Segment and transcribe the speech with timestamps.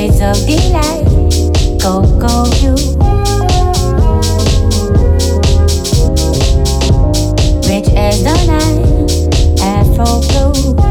[0.00, 1.04] 製造未来
[1.82, 2.26] ここ
[2.64, 2.74] よ
[7.68, 10.89] Rich as the night Afro blue.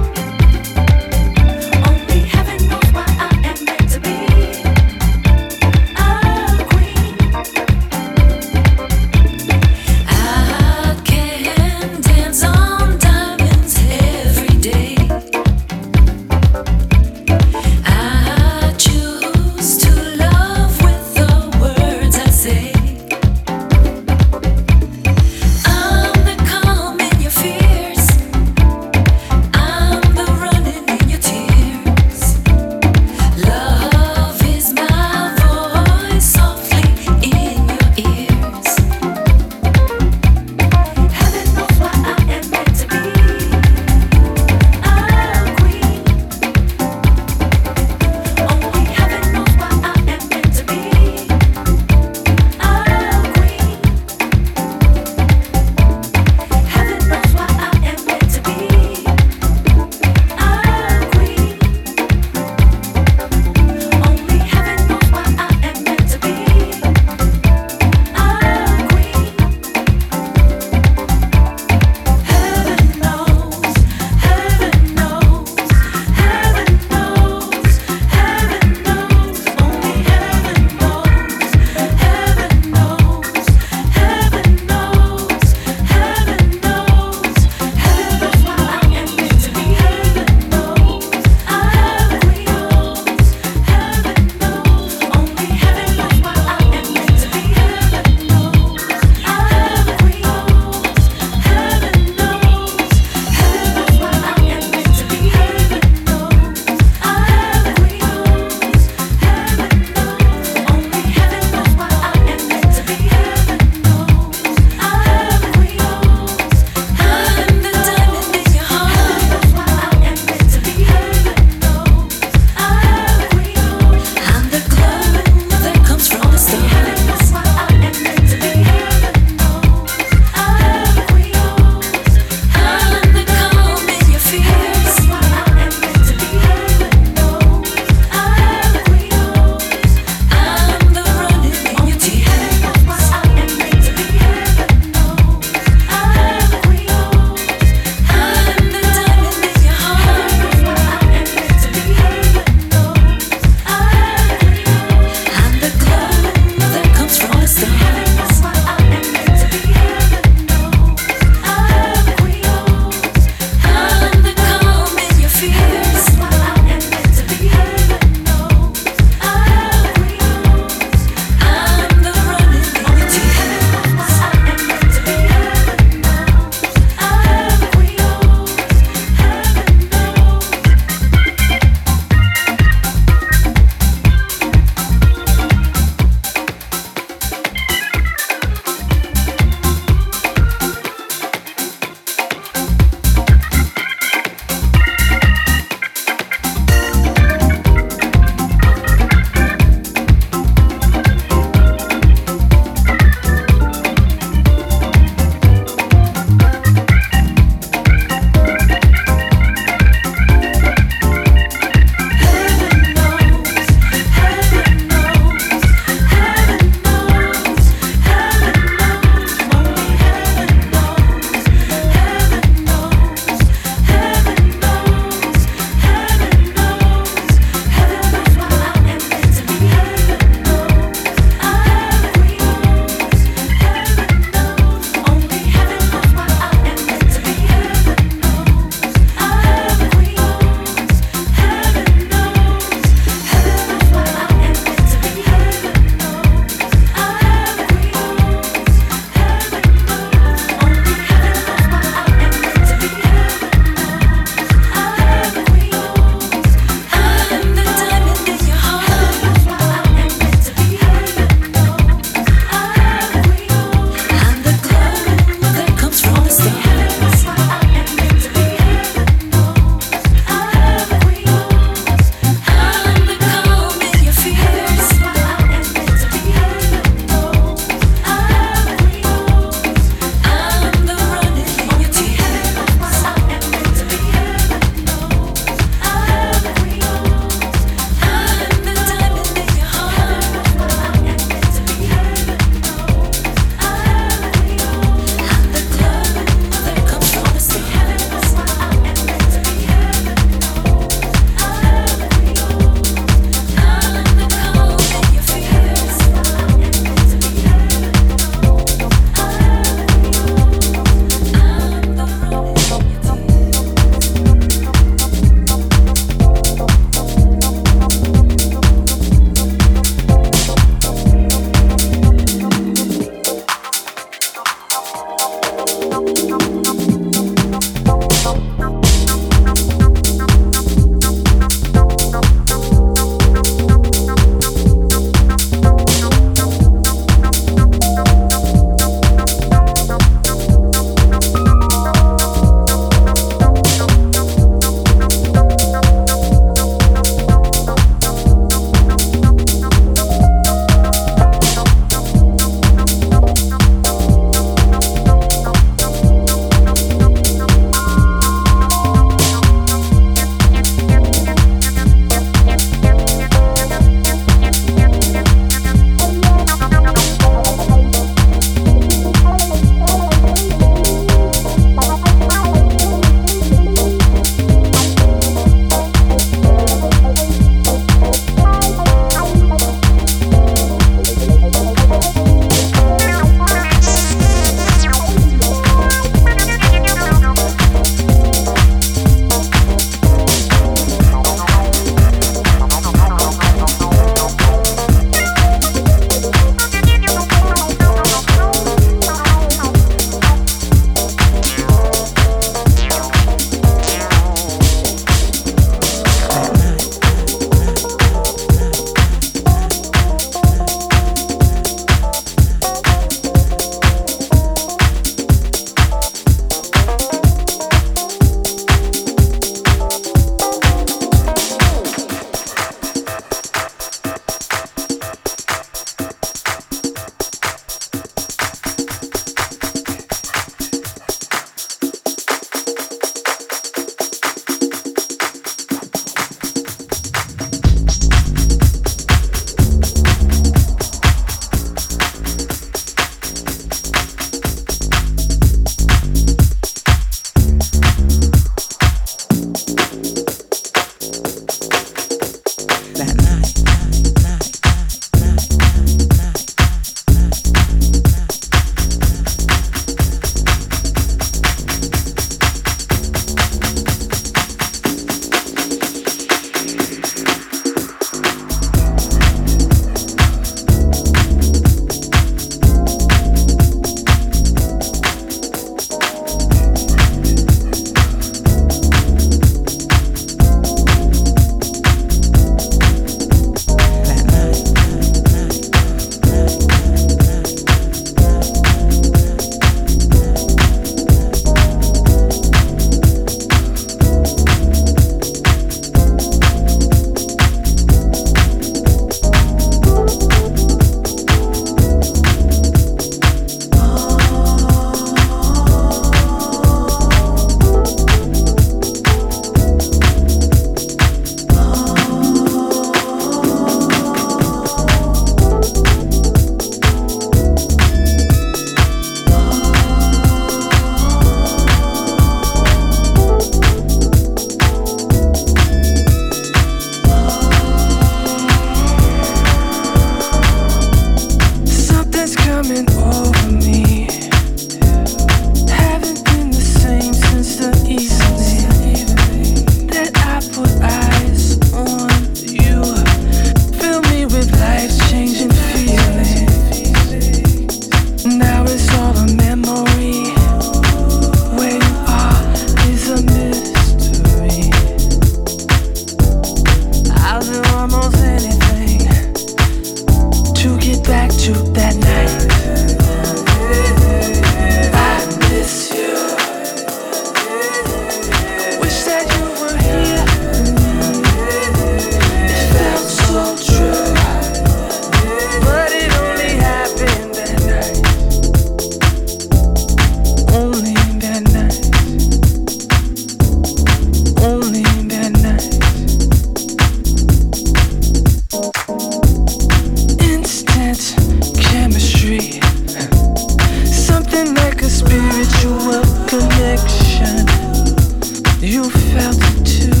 [599.12, 600.00] felt it too.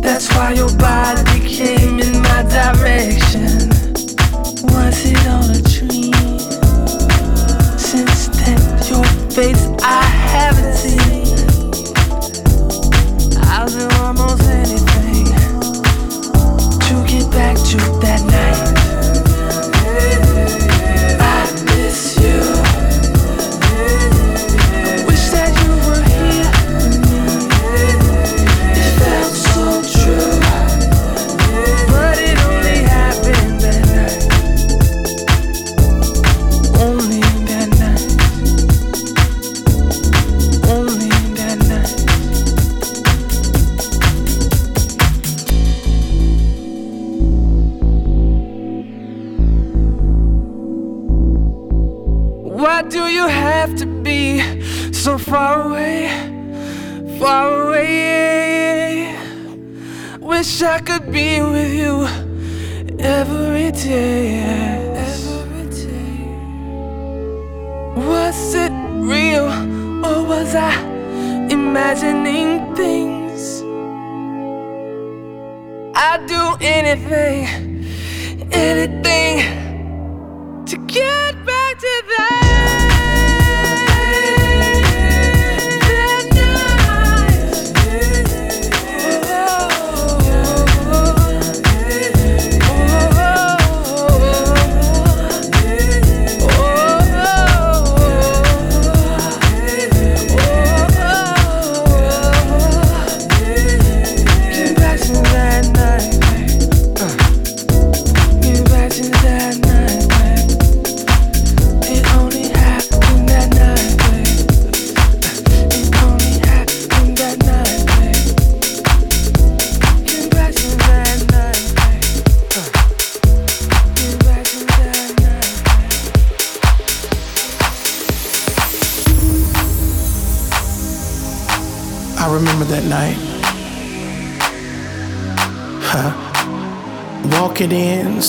[0.00, 3.70] That's why your body came in my direction.
[5.04, 6.12] It a dream?
[7.78, 9.71] Since then, your face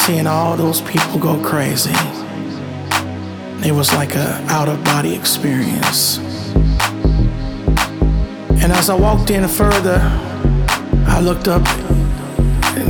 [0.05, 1.93] seeing all those people go crazy.
[3.65, 6.17] It was like a out of body experience.
[8.61, 9.99] And as I walked in further,
[11.07, 11.63] I looked up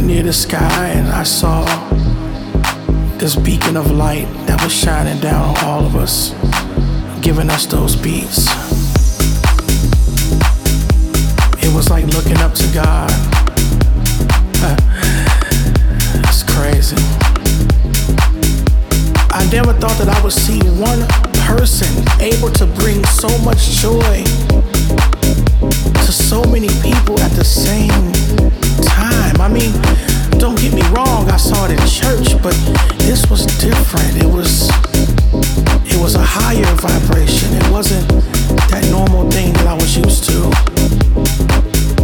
[0.02, 1.64] near the sky and I saw
[3.20, 6.32] this beacon of light that was shining down on all of us,
[7.22, 8.48] giving us those beats.
[11.64, 13.33] It was like looking up to God.
[19.32, 21.00] I never thought that I would see one
[21.48, 21.88] person
[22.20, 24.20] able to bring so much joy
[26.04, 27.88] to so many people at the same
[28.84, 29.40] time.
[29.40, 29.72] I mean,
[30.38, 32.52] don't get me wrong, I saw it in church, but
[33.08, 34.20] this was different.
[34.20, 34.68] It was
[35.88, 37.48] it was a higher vibration.
[37.64, 38.10] It wasn't
[38.68, 40.52] that normal thing that I was used to.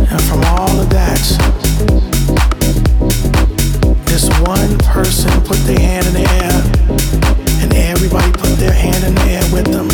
[0.07, 1.19] And from all of that,
[4.27, 6.61] one person put their hand in the air,
[7.61, 9.87] and everybody put their hand in the air with them.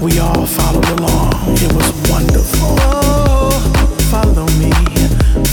[0.00, 1.32] We all followed along.
[1.58, 2.76] It was wonderful.
[2.80, 3.50] Oh,
[4.10, 4.70] follow me,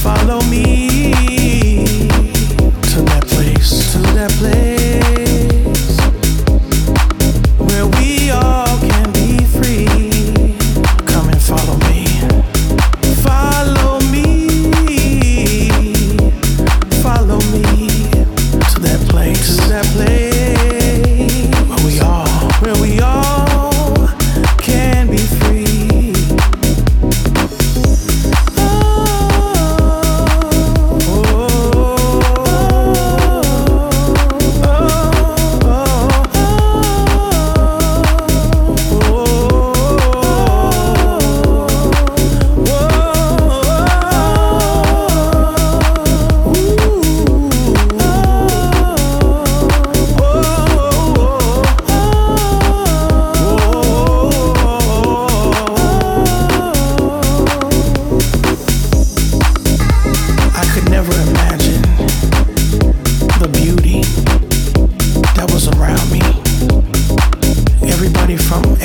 [0.04, 0.92] follow me
[2.92, 4.81] to that place, to that place.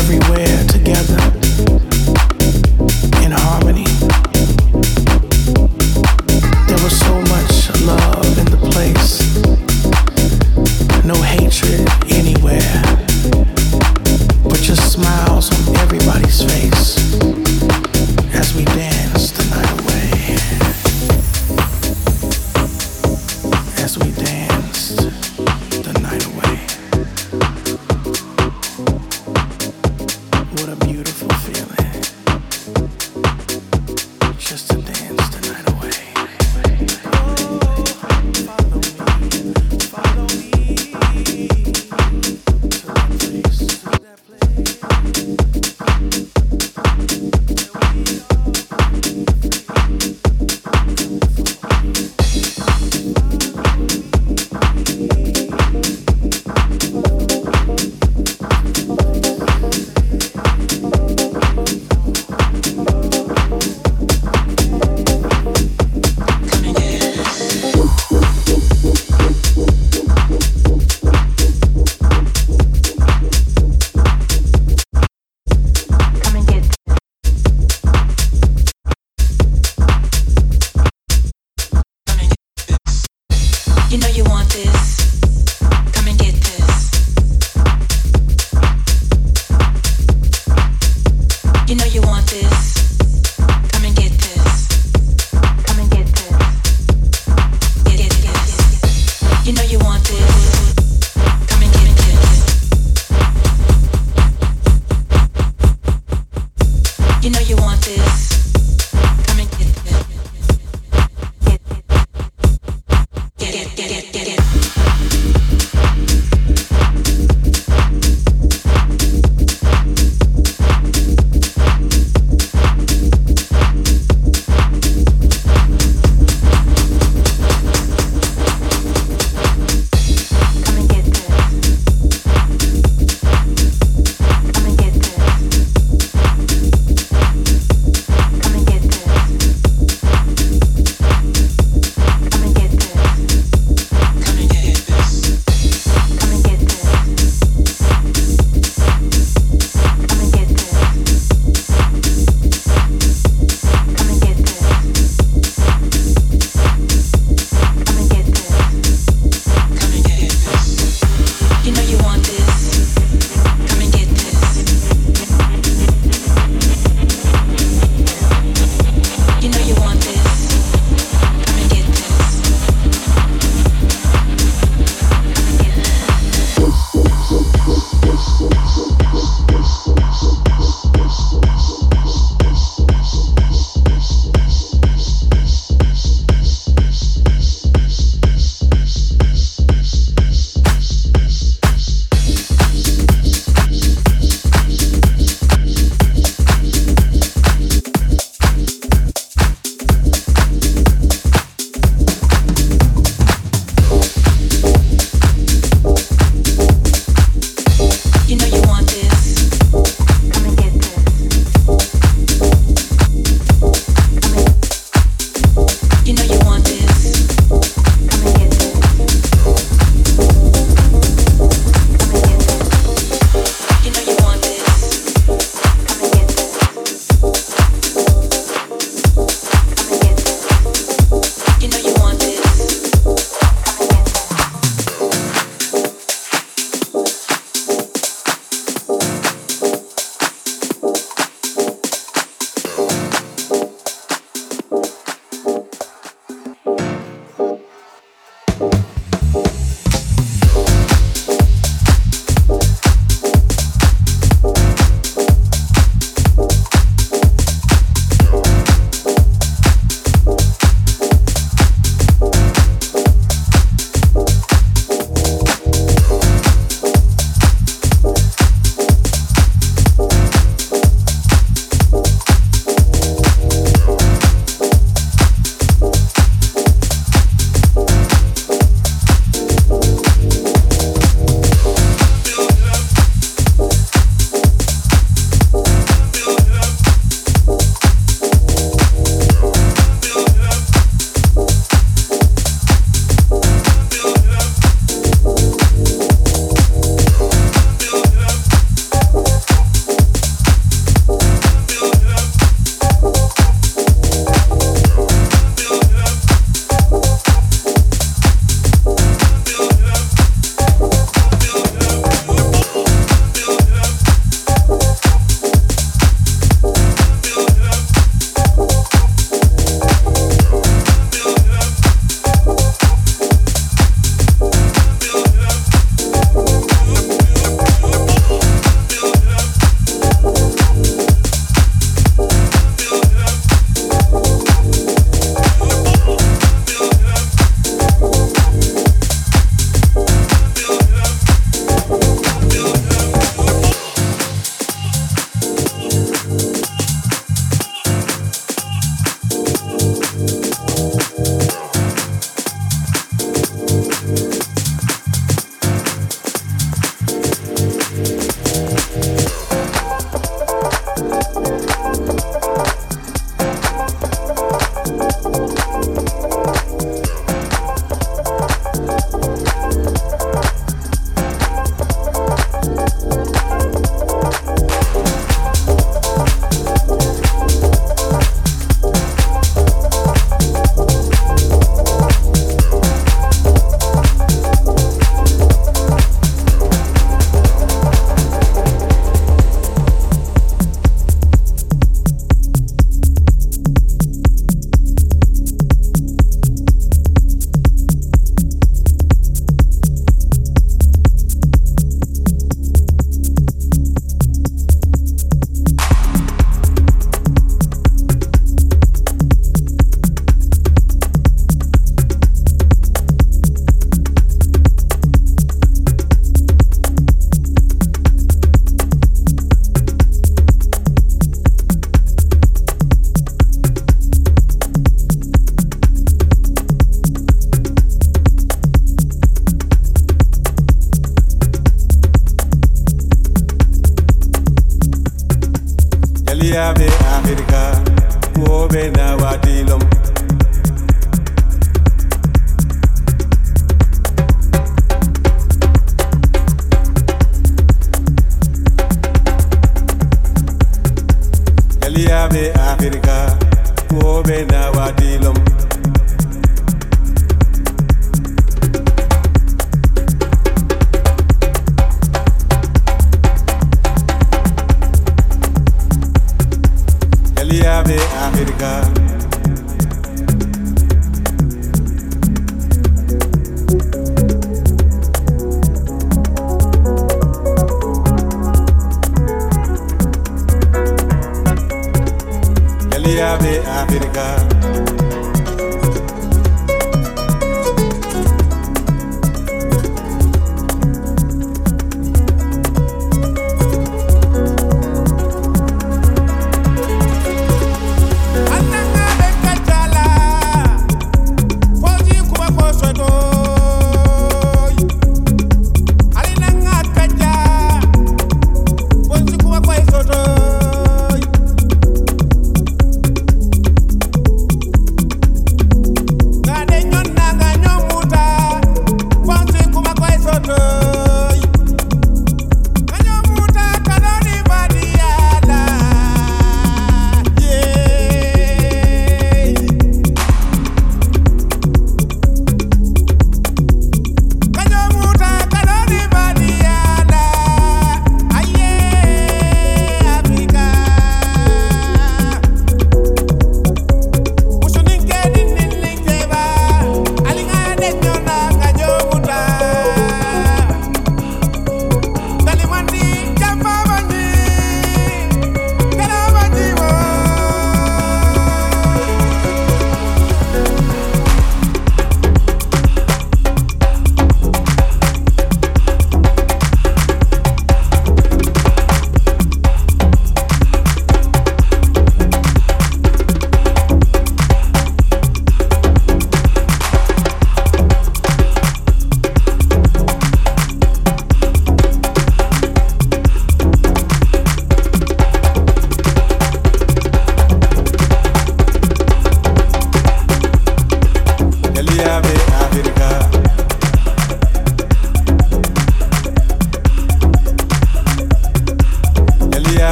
[0.00, 1.39] everywhere together.